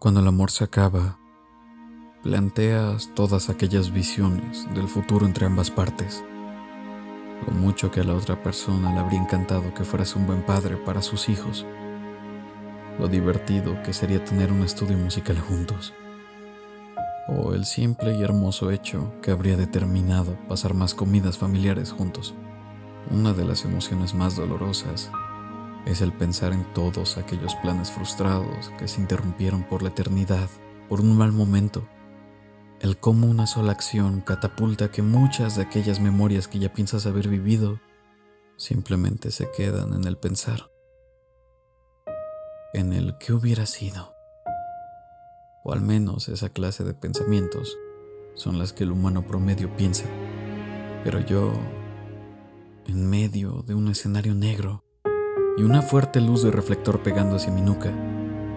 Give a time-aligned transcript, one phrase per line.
[0.00, 1.18] Cuando el amor se acaba,
[2.22, 6.24] planteas todas aquellas visiones del futuro entre ambas partes.
[7.46, 10.78] Lo mucho que a la otra persona le habría encantado que fueras un buen padre
[10.78, 11.66] para sus hijos.
[12.98, 15.92] Lo divertido que sería tener un estudio musical juntos.
[17.28, 22.34] O el simple y hermoso hecho que habría determinado pasar más comidas familiares juntos.
[23.10, 25.10] Una de las emociones más dolorosas
[25.86, 30.48] es el pensar en todos aquellos planes frustrados que se interrumpieron por la eternidad,
[30.88, 31.88] por un mal momento.
[32.80, 37.28] El cómo una sola acción catapulta que muchas de aquellas memorias que ya piensas haber
[37.28, 37.80] vivido
[38.56, 40.70] simplemente se quedan en el pensar,
[42.72, 44.14] en el que hubiera sido.
[45.64, 47.76] O al menos esa clase de pensamientos
[48.34, 50.06] son las que el humano promedio piensa.
[51.04, 51.52] Pero yo,
[52.86, 54.84] en medio de un escenario negro,
[55.56, 57.92] y una fuerte luz de reflector pegando hacia mi nuca.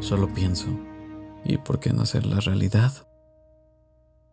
[0.00, 0.66] Solo pienso,
[1.44, 2.92] ¿y por qué no hacer la realidad?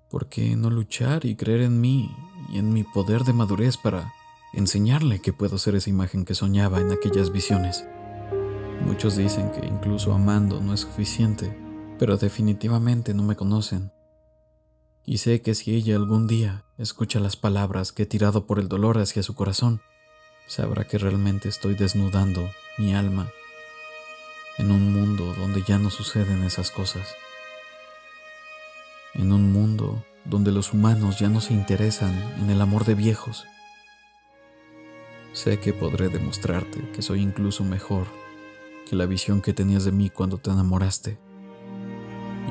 [0.09, 2.09] ¿Por qué no luchar y creer en mí
[2.49, 4.13] y en mi poder de madurez para
[4.53, 7.85] enseñarle que puedo ser esa imagen que soñaba en aquellas visiones?
[8.85, 11.57] Muchos dicen que incluso amando no es suficiente,
[11.99, 13.91] pero definitivamente no me conocen.
[15.03, 18.67] Y sé que si ella algún día escucha las palabras que he tirado por el
[18.67, 19.81] dolor hacia su corazón,
[20.47, 23.29] sabrá que realmente estoy desnudando mi alma
[24.57, 27.15] en un mundo donde ya no suceden esas cosas.
[29.13, 33.45] En un mundo donde los humanos ya no se interesan en el amor de viejos.
[35.33, 38.07] Sé que podré demostrarte que soy incluso mejor
[38.89, 41.19] que la visión que tenías de mí cuando te enamoraste.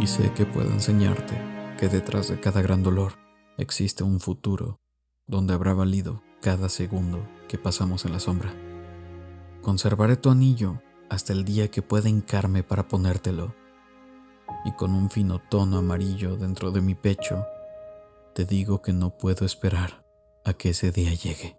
[0.00, 1.34] Y sé que puedo enseñarte
[1.78, 3.14] que detrás de cada gran dolor
[3.58, 4.80] existe un futuro
[5.26, 8.54] donde habrá valido cada segundo que pasamos en la sombra.
[9.62, 13.54] Conservaré tu anillo hasta el día que pueda hincarme para ponértelo,
[14.64, 17.44] y con un fino tono amarillo dentro de mi pecho,
[18.34, 20.04] te digo que no puedo esperar
[20.44, 21.56] a que ese día llegue.